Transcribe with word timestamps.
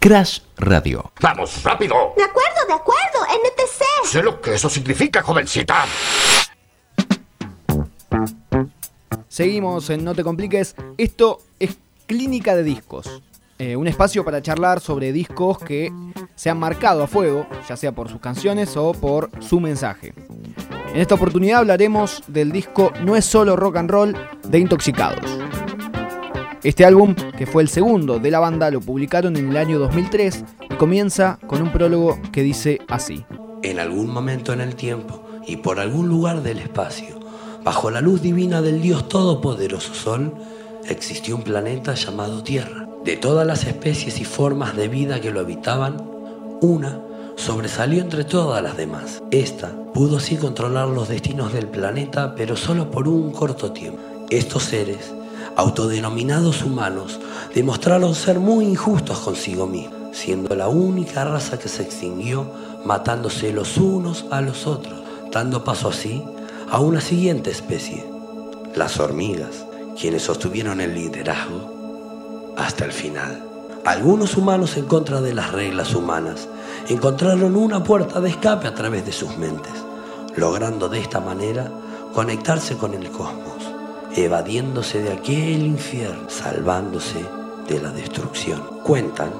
Crash 0.00 0.40
Radio. 0.56 1.12
¡Vamos, 1.20 1.62
rápido! 1.62 2.14
De 2.16 2.24
acuerdo, 2.24 2.66
de 2.66 2.72
acuerdo, 2.72 3.18
NTC. 3.44 4.08
Sé 4.08 4.22
lo 4.22 4.40
que 4.40 4.54
eso 4.54 4.70
significa, 4.70 5.20
jovencita. 5.20 5.84
Seguimos 9.28 9.90
en 9.90 10.02
No 10.02 10.14
Te 10.14 10.24
Compliques. 10.24 10.74
Esto 10.96 11.42
es 11.58 11.76
Clínica 12.06 12.56
de 12.56 12.62
Discos. 12.62 13.22
Eh, 13.58 13.76
un 13.76 13.88
espacio 13.88 14.24
para 14.24 14.40
charlar 14.40 14.80
sobre 14.80 15.12
discos 15.12 15.58
que 15.58 15.92
se 16.34 16.48
han 16.48 16.58
marcado 16.58 17.02
a 17.02 17.06
fuego, 17.06 17.46
ya 17.68 17.76
sea 17.76 17.92
por 17.92 18.08
sus 18.08 18.22
canciones 18.22 18.74
o 18.78 18.94
por 18.94 19.30
su 19.40 19.60
mensaje. 19.60 20.14
En 20.94 20.98
esta 20.98 21.14
oportunidad 21.14 21.58
hablaremos 21.58 22.22
del 22.26 22.52
disco 22.52 22.90
No 23.04 23.16
es 23.16 23.26
solo 23.26 23.54
rock 23.54 23.76
and 23.76 23.90
roll 23.90 24.16
de 24.48 24.58
Intoxicados. 24.58 25.49
Este 26.62 26.84
álbum, 26.84 27.14
que 27.14 27.46
fue 27.46 27.62
el 27.62 27.70
segundo 27.70 28.18
de 28.18 28.30
la 28.30 28.38
banda, 28.38 28.70
lo 28.70 28.82
publicaron 28.82 29.34
en 29.38 29.48
el 29.48 29.56
año 29.56 29.78
2003 29.78 30.44
y 30.68 30.74
comienza 30.74 31.38
con 31.46 31.62
un 31.62 31.72
prólogo 31.72 32.18
que 32.32 32.42
dice 32.42 32.80
así. 32.88 33.24
En 33.62 33.78
algún 33.78 34.10
momento 34.12 34.52
en 34.52 34.60
el 34.60 34.74
tiempo 34.74 35.22
y 35.46 35.56
por 35.56 35.80
algún 35.80 36.08
lugar 36.08 36.42
del 36.42 36.58
espacio, 36.58 37.18
bajo 37.64 37.90
la 37.90 38.02
luz 38.02 38.20
divina 38.20 38.60
del 38.60 38.82
Dios 38.82 39.08
Todopoderoso 39.08 39.94
Sol, 39.94 40.34
existió 40.86 41.34
un 41.36 41.44
planeta 41.44 41.94
llamado 41.94 42.42
Tierra. 42.42 42.86
De 43.06 43.16
todas 43.16 43.46
las 43.46 43.64
especies 43.64 44.20
y 44.20 44.26
formas 44.26 44.76
de 44.76 44.88
vida 44.88 45.22
que 45.22 45.30
lo 45.30 45.40
habitaban, 45.40 45.96
una 46.60 47.00
sobresalió 47.36 48.02
entre 48.02 48.24
todas 48.24 48.62
las 48.62 48.76
demás. 48.76 49.22
Esta 49.30 49.72
pudo 49.94 50.20
sí 50.20 50.36
controlar 50.36 50.88
los 50.88 51.08
destinos 51.08 51.54
del 51.54 51.68
planeta, 51.68 52.34
pero 52.34 52.54
solo 52.54 52.90
por 52.90 53.08
un 53.08 53.32
corto 53.32 53.72
tiempo. 53.72 54.26
Estos 54.28 54.64
seres, 54.64 55.14
autodenominados 55.56 56.62
humanos, 56.62 57.20
demostraron 57.54 58.14
ser 58.14 58.38
muy 58.38 58.64
injustos 58.66 59.18
consigo 59.20 59.66
mismos, 59.66 60.16
siendo 60.16 60.54
la 60.54 60.68
única 60.68 61.24
raza 61.24 61.58
que 61.58 61.68
se 61.68 61.82
extinguió, 61.82 62.46
matándose 62.84 63.52
los 63.52 63.76
unos 63.76 64.24
a 64.30 64.40
los 64.40 64.66
otros, 64.66 65.00
dando 65.32 65.64
paso 65.64 65.88
así 65.88 66.22
a 66.70 66.80
una 66.80 67.00
siguiente 67.00 67.50
especie, 67.50 68.04
las 68.74 68.98
hormigas, 69.00 69.66
quienes 70.00 70.22
sostuvieron 70.22 70.80
el 70.80 70.94
liderazgo 70.94 72.54
hasta 72.56 72.84
el 72.84 72.92
final. 72.92 73.44
Algunos 73.84 74.36
humanos 74.36 74.76
en 74.76 74.84
contra 74.84 75.20
de 75.20 75.32
las 75.32 75.52
reglas 75.52 75.94
humanas 75.94 76.48
encontraron 76.88 77.56
una 77.56 77.82
puerta 77.82 78.20
de 78.20 78.30
escape 78.30 78.68
a 78.68 78.74
través 78.74 79.06
de 79.06 79.12
sus 79.12 79.36
mentes, 79.36 79.72
logrando 80.36 80.88
de 80.88 81.00
esta 81.00 81.20
manera 81.20 81.70
conectarse 82.12 82.76
con 82.76 82.94
el 82.94 83.10
cosmos, 83.10 83.49
evadiéndose 84.16 85.02
de 85.02 85.12
aquel 85.12 85.66
infierno, 85.66 86.28
salvándose 86.28 87.24
de 87.68 87.80
la 87.80 87.90
destrucción. 87.90 88.62
Cuentan 88.84 89.30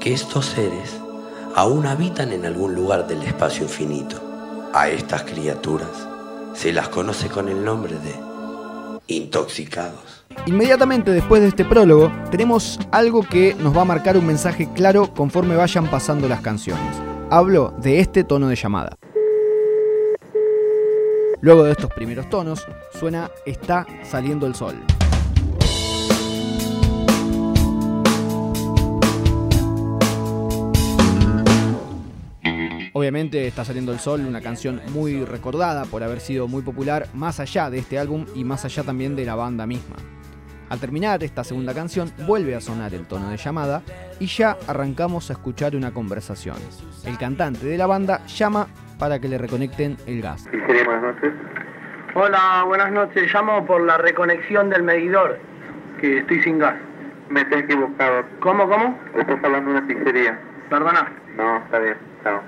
que 0.00 0.12
estos 0.12 0.46
seres 0.46 0.98
aún 1.54 1.86
habitan 1.86 2.32
en 2.32 2.46
algún 2.46 2.74
lugar 2.74 3.06
del 3.06 3.22
espacio 3.22 3.64
infinito. 3.64 4.16
A 4.72 4.88
estas 4.88 5.22
criaturas 5.22 6.08
se 6.54 6.72
las 6.72 6.88
conoce 6.88 7.28
con 7.28 7.48
el 7.48 7.64
nombre 7.64 7.94
de 7.94 9.14
intoxicados. 9.14 10.24
Inmediatamente 10.46 11.10
después 11.10 11.42
de 11.42 11.48
este 11.48 11.64
prólogo, 11.64 12.12
tenemos 12.30 12.78
algo 12.92 13.22
que 13.22 13.54
nos 13.54 13.76
va 13.76 13.82
a 13.82 13.84
marcar 13.84 14.16
un 14.16 14.26
mensaje 14.26 14.68
claro 14.74 15.12
conforme 15.12 15.56
vayan 15.56 15.88
pasando 15.88 16.28
las 16.28 16.40
canciones. 16.40 16.96
Hablo 17.30 17.74
de 17.80 18.00
este 18.00 18.24
tono 18.24 18.48
de 18.48 18.56
llamada. 18.56 18.96
Luego 21.42 21.64
de 21.64 21.72
estos 21.72 21.90
primeros 21.94 22.28
tonos, 22.28 22.66
suena 22.98 23.30
Está 23.46 23.86
saliendo 24.04 24.46
el 24.46 24.54
sol. 24.54 24.76
Obviamente 32.92 33.46
está 33.46 33.64
saliendo 33.64 33.92
el 33.92 34.00
sol, 34.00 34.20
una 34.26 34.42
canción 34.42 34.82
muy 34.92 35.24
recordada 35.24 35.86
por 35.86 36.02
haber 36.02 36.20
sido 36.20 36.46
muy 36.46 36.60
popular 36.60 37.08
más 37.14 37.40
allá 37.40 37.70
de 37.70 37.78
este 37.78 37.98
álbum 37.98 38.26
y 38.34 38.44
más 38.44 38.66
allá 38.66 38.82
también 38.82 39.16
de 39.16 39.24
la 39.24 39.34
banda 39.34 39.66
misma. 39.66 39.96
Al 40.68 40.78
terminar 40.78 41.24
esta 41.24 41.42
segunda 41.42 41.72
canción 41.72 42.12
vuelve 42.26 42.54
a 42.54 42.60
sonar 42.60 42.92
el 42.92 43.06
tono 43.06 43.30
de 43.30 43.38
llamada 43.38 43.82
y 44.20 44.26
ya 44.26 44.58
arrancamos 44.66 45.30
a 45.30 45.32
escuchar 45.32 45.74
una 45.74 45.94
conversación. 45.94 46.58
El 47.04 47.16
cantante 47.16 47.66
de 47.66 47.78
la 47.78 47.86
banda 47.86 48.26
llama 48.26 48.68
para 49.00 49.18
que 49.18 49.28
le 49.28 49.38
reconecten 49.38 49.96
el 50.06 50.20
gas. 50.20 50.46
buenas 50.52 51.02
noches. 51.02 51.32
Hola, 52.14 52.64
buenas 52.66 52.92
noches. 52.92 53.32
Llamo 53.32 53.64
por 53.66 53.80
la 53.80 53.96
reconexión 53.96 54.68
del 54.68 54.82
medidor, 54.82 55.38
que 56.00 56.18
estoy 56.18 56.42
sin 56.42 56.58
gas. 56.58 56.76
Me 57.30 57.40
he 57.40 57.58
equivocado. 57.58 58.24
¿Cómo, 58.40 58.68
cómo? 58.68 58.98
Estás 59.16 59.42
hablando 59.42 59.72
de 59.72 59.78
una 59.78 59.86
pizzería. 59.86 60.38
Perdona. 60.68 61.10
No, 61.36 61.56
está 61.58 61.78
bien. 61.78 61.96
Chao. 62.22 62.42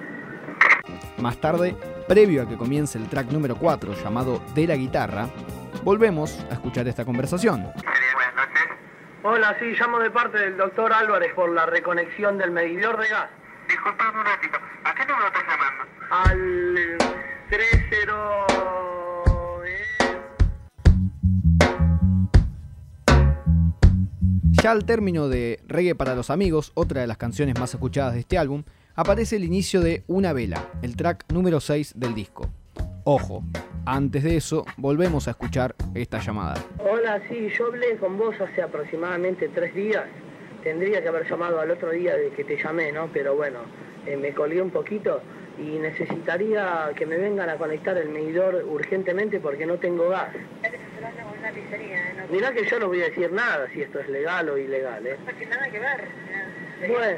Más 1.19 1.41
tarde, 1.41 1.75
previo 2.07 2.43
a 2.43 2.49
que 2.49 2.57
comience 2.57 2.99
el 2.99 3.09
track 3.09 3.31
número 3.31 3.57
4 3.57 3.95
llamado 3.95 4.43
De 4.55 4.67
la 4.67 4.77
guitarra, 4.77 5.29
volvemos 5.85 6.45
a 6.51 6.55
escuchar 6.55 6.87
esta 6.87 7.05
conversación. 7.05 7.63
Buenas 7.63 8.35
noches. 8.35 8.63
Hola, 9.23 9.57
sí, 9.59 9.73
llamo 9.79 10.01
de 10.01 10.11
parte 10.11 10.37
del 10.37 10.57
doctor 10.57 10.93
Álvarez 10.93 11.33
por 11.35 11.51
la 11.51 11.65
reconexión 11.65 12.37
del 12.37 12.51
medidor 12.51 13.01
de 13.01 13.09
gas. 13.09 13.31
Disculpame 13.69 14.19
un 14.19 14.27
ratito. 14.27 14.59
¿A 14.85 14.95
qué 14.95 15.07
número 15.07 15.27
estás 15.29 15.43
llamando? 15.45 15.62
Al 16.15 16.99
30... 17.49 17.97
Ya 24.63 24.73
al 24.73 24.85
término 24.85 25.31
de 25.31 25.61
Reggae 25.67 25.95
para 25.95 26.15
los 26.15 26.29
amigos, 26.29 26.73
otra 26.75 27.01
de 27.01 27.07
las 27.07 27.17
canciones 27.17 27.59
más 27.59 27.73
escuchadas 27.73 28.13
de 28.13 28.21
este 28.21 28.37
álbum, 28.37 28.65
aparece 28.95 29.37
el 29.37 29.45
inicio 29.45 29.81
de 29.81 30.05
Una 30.07 30.35
vela, 30.35 30.69
el 30.83 30.97
track 30.97 31.33
número 31.33 31.61
6 31.61 31.95
del 31.99 32.15
disco. 32.15 32.47
Ojo, 33.05 33.43
antes 33.87 34.23
de 34.23 34.37
eso 34.37 34.67
volvemos 34.77 35.29
a 35.29 35.31
escuchar 35.31 35.75
esta 35.95 36.19
llamada. 36.19 36.63
Hola, 36.79 37.23
sí, 37.31 37.49
yo 37.59 37.69
hablé 37.69 37.97
con 37.97 38.19
vos 38.19 38.39
hace 38.39 38.61
aproximadamente 38.61 39.49
tres 39.49 39.75
días. 39.75 40.05
Tendría 40.63 41.01
que 41.01 41.09
haber 41.09 41.27
llamado 41.27 41.59
al 41.59 41.71
otro 41.71 41.91
día 41.91 42.15
de 42.17 42.29
que 42.33 42.45
te 42.45 42.63
llamé, 42.63 42.93
¿no? 42.93 43.09
Pero 43.15 43.35
bueno, 43.35 43.61
eh, 44.05 44.19
me 44.19 44.35
colgué 44.35 44.61
un 44.61 44.71
poquito 44.71 45.23
y 45.59 45.79
necesitaría 45.79 46.91
que 46.97 47.07
me 47.07 47.17
vengan 47.19 47.49
a 47.51 47.57
conectar 47.57 47.97
el 47.99 48.09
medidor 48.09 48.65
urgentemente 48.69 49.41
porque 49.41 49.67
no 49.67 49.77
tengo 49.77 50.09
gas. 50.09 50.29
Mirá 52.31 52.53
que 52.53 52.65
yo 52.65 52.79
no 52.79 52.89
voy 52.89 53.03
a 53.03 53.07
decir 53.07 53.33
nada 53.33 53.67
si 53.73 53.83
esto 53.83 54.01
es 54.01 54.09
legal 54.09 54.49
o 54.49 54.57
ilegal, 54.59 55.07
¿eh? 55.07 55.17
No 55.27 55.33
tiene 55.37 55.55
nada 55.57 55.69
que 55.71 55.79
ver. 55.79 56.09
Bueno, 56.89 57.17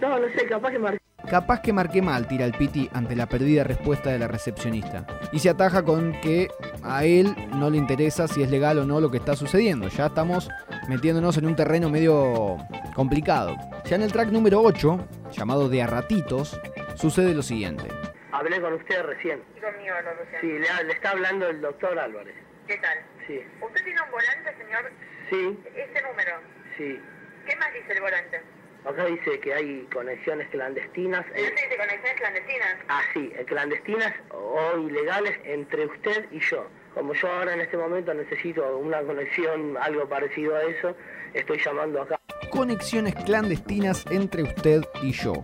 no, 0.00 0.18
no 0.20 0.26
sé, 0.28 0.46
capaz 0.46 0.70
que 0.70 0.78
mar- 0.78 0.98
Capaz 1.28 1.60
que 1.60 1.72
marqué 1.72 2.00
mal, 2.02 2.28
tira 2.28 2.44
el 2.44 2.52
Piti 2.52 2.88
ante 2.92 3.16
la 3.16 3.26
perdida 3.26 3.64
respuesta 3.64 4.10
de 4.10 4.18
la 4.20 4.28
recepcionista. 4.28 5.04
Y 5.32 5.40
se 5.40 5.50
ataja 5.50 5.82
con 5.82 6.12
que 6.20 6.46
a 6.84 7.04
él 7.04 7.34
no 7.56 7.68
le 7.68 7.78
interesa 7.78 8.28
si 8.28 8.44
es 8.44 8.50
legal 8.50 8.78
o 8.78 8.84
no 8.86 9.00
lo 9.00 9.10
que 9.10 9.16
está 9.16 9.34
sucediendo. 9.34 9.88
Ya 9.88 10.06
estamos 10.06 10.48
metiéndonos 10.88 11.36
en 11.36 11.46
un 11.46 11.56
terreno 11.56 11.90
medio 11.90 12.58
complicado. 12.94 13.56
Ya 13.86 13.96
en 13.96 14.02
el 14.02 14.12
track 14.12 14.28
número 14.30 14.60
8, 14.62 15.04
llamado 15.32 15.68
De 15.68 15.82
a 15.82 15.88
ratitos, 15.88 16.60
sucede 16.96 17.34
lo 17.34 17.42
siguiente. 17.42 17.84
Hablé 18.32 18.60
con 18.60 18.74
usted 18.74 19.02
recién. 19.04 19.42
Y 19.56 19.60
conmigo, 19.60 19.94
no. 20.04 20.40
Sí, 20.40 20.46
le, 20.46 20.84
le 20.84 20.92
está 20.92 21.10
hablando 21.12 21.48
el 21.48 21.60
doctor 21.60 21.98
Álvarez. 21.98 22.34
¿Qué 22.66 22.76
tal? 22.78 22.98
Sí, 23.26 23.40
¿Usted 23.60 23.84
tiene 23.84 24.00
un 24.02 24.10
volante, 24.10 24.54
señor? 24.58 24.90
sí, 25.30 25.58
Este 25.74 26.02
número. 26.02 26.32
sí. 26.76 27.00
¿Qué 27.46 27.56
más 27.56 27.72
dice 27.72 27.92
el 27.92 28.00
volante? 28.00 28.40
Acá 28.84 29.04
dice 29.06 29.40
que 29.40 29.54
hay 29.54 29.88
conexiones 29.92 30.48
clandestinas. 30.48 31.24
¿No 31.26 31.32
eh, 31.34 31.52
te 31.56 31.62
dice 31.62 31.76
conexiones 31.76 32.14
clandestinas? 32.20 32.76
Ah, 32.88 33.02
sí, 33.14 33.32
eh, 33.36 33.44
clandestinas 33.44 34.14
o 34.30 34.78
ilegales 34.78 35.38
entre 35.44 35.86
usted 35.86 36.26
y 36.32 36.40
yo. 36.40 36.68
Como 36.94 37.12
yo 37.14 37.28
ahora 37.30 37.54
en 37.54 37.60
este 37.60 37.76
momento 37.76 38.14
necesito 38.14 38.76
una 38.78 39.00
conexión, 39.02 39.76
algo 39.80 40.08
parecido 40.08 40.56
a 40.56 40.62
eso, 40.64 40.96
estoy 41.34 41.58
llamando 41.64 42.02
acá. 42.02 42.18
Conexiones 42.50 43.14
clandestinas 43.24 44.04
entre 44.10 44.42
usted 44.44 44.82
y 45.02 45.12
yo. 45.12 45.34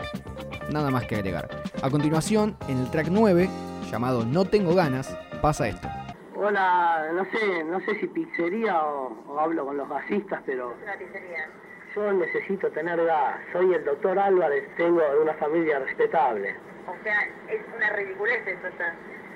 Nada 0.71 0.91
más 0.91 1.05
que 1.07 1.17
agregar. 1.17 1.49
A 1.83 1.91
continuación, 1.91 2.57
en 2.69 2.79
el 2.79 2.91
track 2.91 3.09
9, 3.11 3.49
llamado 3.91 4.25
No 4.25 4.45
tengo 4.45 4.75
ganas, 4.75 5.17
pasa 5.41 5.69
esto. 5.69 5.89
Hola, 6.37 7.09
no 7.15 7.25
sé, 7.27 7.65
no 7.65 7.81
sé 7.81 8.01
si 8.01 8.07
pizzería 8.09 8.83
o, 8.85 9.17
o 9.29 9.39
hablo 9.41 9.67
con 9.67 9.77
los 9.77 9.89
gasistas, 9.89 10.41
pero 10.47 10.73
Es 10.73 10.83
una 10.83 10.97
pizzería. 10.99 11.47
yo 11.95 12.13
necesito 12.13 12.71
tener 12.71 13.05
gas. 13.05 13.37
Soy 13.53 13.75
el 13.75 13.85
doctor 13.85 14.19
Álvarez, 14.19 14.65
tengo 14.77 15.01
de 15.01 15.19
una 15.19 15.35
familia 15.35 15.79
respetable. 15.81 16.57
O 16.89 16.95
sea, 17.05 17.23
es 17.49 17.61
una 17.77 17.91
ridiculez 17.91 18.45
eso. 18.47 18.67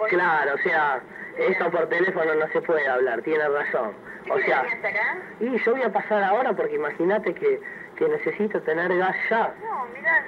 o 0.00 0.04
Claro, 0.06 0.54
o 0.54 0.58
sea, 0.58 1.00
esto 1.38 1.70
por 1.70 1.88
teléfono 1.88 2.34
no 2.34 2.48
se 2.48 2.60
puede 2.62 2.88
hablar, 2.88 3.22
tiene 3.22 3.46
razón. 3.48 3.92
¿Qué 4.24 4.32
O 4.32 4.38
sea, 4.40 4.60
acá? 4.62 5.18
y 5.38 5.56
yo 5.64 5.72
voy 5.72 5.82
a 5.82 5.92
pasar 5.92 6.24
ahora 6.24 6.52
porque 6.54 6.74
imagínate 6.74 7.34
que, 7.34 7.60
que 7.96 8.08
necesito 8.08 8.60
tener 8.62 8.96
gas 8.98 9.14
ya. 9.30 9.54
No, 9.62 9.86
mirá, 9.94 10.24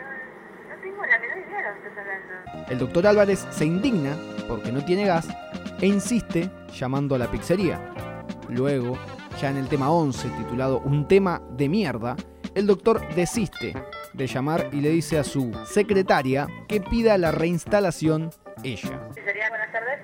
tengo 0.81 1.05
la 1.05 1.19
menor 1.19 1.39
idea 1.39 1.63
de 1.63 1.69
lo 1.69 1.83
que 1.83 1.89
estás 1.89 1.99
hablando. 1.99 2.69
El 2.71 2.79
doctor 2.79 3.07
Álvarez 3.07 3.47
se 3.51 3.65
indigna 3.65 4.17
porque 4.47 4.73
no 4.73 4.85
tiene 4.85 5.07
gas 5.07 5.29
e 5.81 5.87
insiste 5.87 6.51
llamando 6.73 7.15
a 7.15 7.19
la 7.19 7.31
pizzería. 7.31 7.81
Luego, 8.49 8.99
ya 9.41 9.51
en 9.51 9.57
el 9.57 9.69
tema 9.69 9.91
11, 9.91 10.29
titulado 10.31 10.81
Un 10.81 11.07
tema 11.07 11.41
de 11.51 11.69
mierda, 11.69 12.17
el 12.55 12.67
doctor 12.67 13.07
desiste 13.15 13.75
de 14.13 14.27
llamar 14.27 14.69
y 14.73 14.81
le 14.81 14.91
dice 14.91 15.19
a 15.19 15.25
su 15.25 15.53
secretaria 15.65 16.47
que 16.67 16.81
pida 16.81 17.17
la 17.19 17.31
reinstalación 17.31 18.31
ella. 18.65 19.09
Sería 19.15 19.49
buenas 19.49 19.71
tardes. 19.71 20.01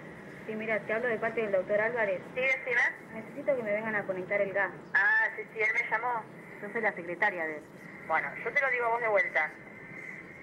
Sí, 0.46 0.54
mira, 0.54 0.78
te 0.80 0.92
hablo 0.92 1.08
de 1.08 1.18
parte 1.18 1.40
del 1.40 1.52
doctor 1.52 1.80
Álvarez. 1.80 2.20
Sí, 2.34 2.40
decime. 2.40 2.80
Necesito 3.14 3.56
que 3.56 3.62
me 3.62 3.72
vengan 3.72 3.94
a 3.96 4.04
conectar 4.04 4.40
el 4.40 4.52
gas. 4.52 4.70
Ah, 4.94 5.26
sí, 5.36 5.42
sí, 5.52 5.60
él 5.60 5.70
me 5.72 5.90
llamó. 5.90 6.22
Yo 6.62 6.68
soy 6.70 6.82
la 6.82 6.92
secretaria 6.92 7.44
de 7.44 7.56
él. 7.56 7.62
Bueno, 8.06 8.28
yo 8.44 8.52
te 8.52 8.60
lo 8.60 8.70
digo 8.70 8.84
a 8.84 8.88
vos 8.90 9.00
de 9.00 9.08
vuelta. 9.08 9.50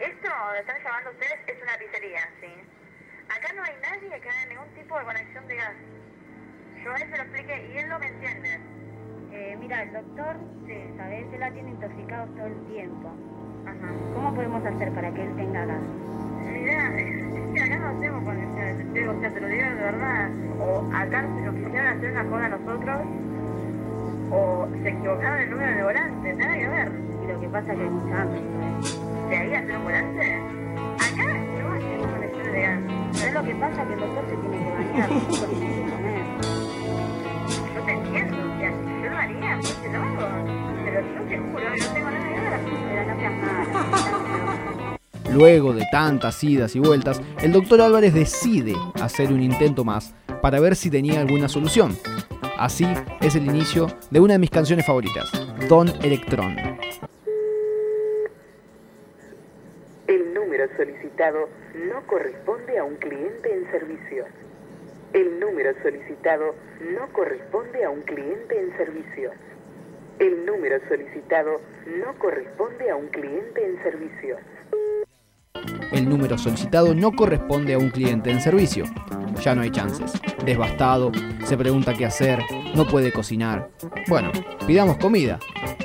Esto 0.02 0.28
donde 0.28 0.60
están 0.62 0.78
llamando 0.84 1.12
ustedes 1.12 1.38
es 1.48 1.62
una 1.62 1.78
pizzería, 1.78 2.22
¿sí? 2.42 2.50
Acá 3.30 3.54
no 3.54 3.64
hay 3.64 3.76
nadie 3.82 4.20
que 4.20 4.30
haga 4.30 4.46
ningún 4.50 4.68
tipo 4.74 4.98
de 4.98 5.06
conexión 5.06 5.48
de 5.48 5.56
gas. 5.56 5.76
Yo 6.84 6.92
a 6.92 6.96
él 6.98 7.10
se 7.12 7.18
lo 7.18 7.24
expliqué 7.24 7.70
y 7.74 7.78
él 7.78 7.90
no 7.90 8.00
me 8.00 8.08
entiende. 8.08 8.60
Eh, 9.32 9.56
mira, 9.60 9.84
el 9.84 9.94
doctor, 9.94 10.36
sí, 10.66 10.76
¿sabes? 10.98 11.26
Él 11.32 11.40
la 11.40 11.52
tiene 11.52 11.70
intoxicados 11.70 12.36
todo 12.36 12.48
el 12.48 12.66
tiempo. 12.68 13.10
Ajá. 13.66 13.90
¿Cómo 14.16 14.34
podemos 14.36 14.66
hacer 14.66 14.92
para 14.92 15.12
que 15.14 15.22
él 15.22 15.36
tenga 15.36 15.66
gas? 15.66 15.82
Mirá, 16.52 16.98
es 17.00 17.54
que 17.54 17.62
acá 17.62 17.76
no 17.80 17.98
hacemos 17.98 18.24
conexiones, 18.24 18.94
te- 18.94 19.08
o 19.08 19.20
sea, 19.22 19.30
te 19.34 19.40
lo 19.42 19.48
digo 19.48 19.64
de 19.70 19.76
verdad. 19.76 20.30
O 20.60 20.90
acá 20.94 21.22
se 21.22 21.42
nos 21.46 21.56
quisieron 21.56 21.88
hacer 21.88 22.12
una 22.12 22.24
joda 22.24 22.46
a 22.46 22.50
nosotros, 22.50 23.02
o 24.32 24.68
se 24.82 24.90
equivocaron 24.90 25.40
el 25.40 25.50
número 25.52 25.76
de 25.78 25.84
volante, 25.84 26.34
nada 26.34 26.54
que 26.58 26.68
ver. 26.68 27.11
Pasa 27.52 27.74
que, 27.74 27.84
¿De 29.30 29.38
ahí? 29.38 29.54
Acá 29.54 29.78
de 29.78 29.92
gas. 32.62 32.80
¿sabes 33.14 33.34
lo 33.34 33.44
que 33.44 33.56
pasa? 33.56 33.88
Que 33.88 33.94
el 33.94 34.00
doctor 34.00 34.24
se 34.30 34.36
tiene 34.38 34.58
que. 34.58 34.66
Yo 39.04 39.10
lo 39.10 39.18
haría, 39.18 39.60
pues 39.62 39.92
lo 39.92 40.00
hago. 40.00 40.28
Pero 40.84 41.00
juro, 41.52 41.70
no 41.70 41.86
tengo 41.94 42.10
nada. 42.10 42.60
Pero 42.90 43.04
mala. 43.42 44.12
Luego 45.34 45.74
de 45.74 45.86
tantas 45.92 46.44
idas 46.44 46.76
y 46.76 46.80
vueltas, 46.80 47.22
el 47.42 47.52
doctor 47.52 47.82
Álvarez 47.82 48.14
decide 48.14 48.76
hacer 49.02 49.32
un 49.32 49.42
intento 49.42 49.84
más 49.84 50.14
para 50.42 50.60
ver 50.60 50.76
si 50.76 50.90
tenía 50.90 51.22
alguna 51.22 51.48
solución. 51.48 51.98
Así 52.58 52.88
es 53.22 53.36
el 53.36 53.46
inicio 53.46 53.88
de 54.10 54.20
una 54.20 54.34
de 54.34 54.40
mis 54.40 54.50
canciones 54.50 54.86
favoritas, 54.86 55.32
Don 55.70 55.90
Electrón. 56.04 56.56
El 60.08 60.34
número 60.34 60.66
solicitado 60.82 61.48
no 61.76 62.02
corresponde 62.08 62.80
a 62.80 62.84
un 62.84 62.96
cliente 62.96 63.54
en 63.54 63.70
servicio. 63.70 64.26
El 65.14 65.40
número 65.40 65.74
solicitado 65.84 66.56
no 66.80 67.08
corresponde 67.14 67.84
a 67.84 67.90
un 67.92 68.02
cliente 68.02 68.60
en 68.60 68.76
servicio. 68.78 69.32
El 70.18 70.44
número 70.46 70.80
solicitado 70.88 71.62
no 71.86 72.18
corresponde 72.18 72.90
a 72.90 72.96
un 72.96 73.08
cliente 73.08 73.64
en 73.64 73.84
servicio. 73.84 74.38
El 75.92 76.10
número 76.10 76.38
solicitado 76.38 76.96
no 76.96 77.12
corresponde 77.12 77.76
a 77.76 77.78
un 77.78 77.92
cliente 77.92 78.32
en 78.32 78.42
servicio. 78.42 78.86
Ya 79.42 79.54
no 79.54 79.62
hay 79.62 79.70
chances. 79.70 80.14
Devastado, 80.46 81.12
se 81.44 81.58
pregunta 81.58 81.94
qué 81.94 82.06
hacer, 82.06 82.40
no 82.76 82.86
puede 82.86 83.12
cocinar. 83.12 83.70
Bueno, 84.08 84.32
pidamos 84.66 84.98
comida. 84.98 85.40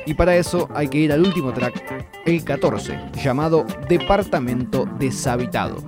Y 0.04 0.14
para 0.14 0.36
eso 0.36 0.68
hay 0.74 0.88
que 0.88 0.98
ir 0.98 1.12
al 1.12 1.20
último 1.20 1.52
track, 1.52 1.74
el 2.24 2.44
14, 2.44 2.98
llamado 3.14 3.64
Departamento 3.88 4.86
Deshabitado. 4.98 5.78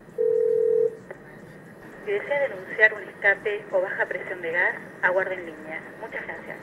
Si 2.05 2.13
desea 2.13 2.49
denunciar 2.49 2.95
un 2.95 3.03
escape 3.09 3.65
o 3.73 3.81
baja 3.81 4.07
presión 4.07 4.43
de 4.43 4.53
gas, 4.53 4.75
aguarde 5.03 5.35
en 5.35 5.47
línea. 5.47 5.81
Muchas 6.01 6.27
gracias. 6.27 6.57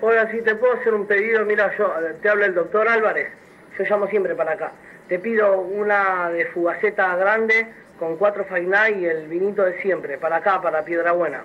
Hola, 0.00 0.30
si 0.30 0.42
te 0.42 0.54
puedo 0.54 0.74
hacer 0.74 0.94
un 0.94 1.06
pedido, 1.06 1.44
mira, 1.44 1.76
yo 1.76 1.92
te 2.20 2.28
habla 2.28 2.46
el 2.46 2.54
doctor 2.54 2.88
Álvarez. 2.88 3.28
Yo 3.78 3.84
llamo 3.84 4.06
siempre 4.08 4.34
para 4.34 4.52
acá. 4.52 4.72
Te 5.08 5.18
pido 5.18 5.60
una 5.60 6.30
de 6.30 6.46
fugaceta 6.46 7.16
grande 7.16 7.66
con 7.98 8.16
cuatro 8.16 8.44
fainá 8.44 8.90
y 8.90 9.04
el 9.04 9.28
vinito 9.28 9.62
de 9.62 9.80
siempre, 9.80 10.18
para 10.18 10.36
acá, 10.36 10.60
para 10.60 10.84
Piedra 10.84 11.12
Buena. 11.12 11.44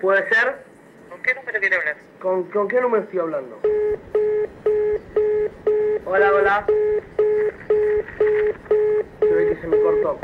¿Puede 0.00 0.26
ser? 0.30 0.64
¿Con 1.10 1.22
qué 1.22 1.34
número 1.34 1.60
quiere 1.60 1.76
hablar? 1.76 1.96
¿Con, 2.20 2.44
con 2.44 2.68
qué 2.68 2.80
número 2.80 3.02
estoy 3.02 3.18
hablando? 3.18 3.60
Hola, 6.06 6.32
hola. 6.32 6.66
Se 9.20 9.26
ve 9.26 9.48
que 9.48 9.60
se 9.60 9.66
me 9.66 9.76
cortó. 9.80 10.18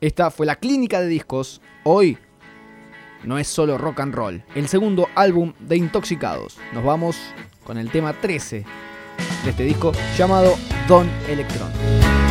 Esta 0.00 0.30
fue 0.30 0.46
la 0.46 0.56
clínica 0.56 1.00
de 1.00 1.08
discos. 1.08 1.60
Hoy 1.84 2.16
no 3.24 3.38
es 3.38 3.48
solo 3.48 3.76
rock 3.76 4.00
and 4.00 4.14
roll. 4.14 4.42
El 4.54 4.68
segundo 4.68 5.08
álbum 5.14 5.52
de 5.58 5.76
Intoxicados. 5.76 6.58
Nos 6.72 6.84
vamos 6.84 7.34
con 7.64 7.76
el 7.76 7.90
tema 7.90 8.14
13 8.14 8.64
de 9.44 9.50
este 9.50 9.64
disco 9.64 9.92
llamado 10.16 10.54
Don 10.86 11.08
Electron. 11.28 12.27